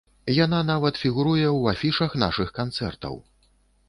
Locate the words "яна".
0.35-0.59